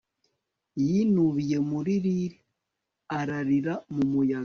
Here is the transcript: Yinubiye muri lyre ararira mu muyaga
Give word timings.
Yinubiye 0.85 1.57
muri 1.69 1.93
lyre 2.03 2.37
ararira 3.19 3.73
mu 3.93 4.03
muyaga 4.11 4.39